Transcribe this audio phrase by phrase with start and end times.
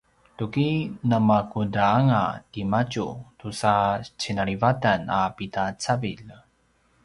[0.37, 0.69] tuki
[1.09, 3.07] namakudanga timadju
[3.39, 3.73] tusa
[4.21, 6.29] cinalivatan a pida cavilj?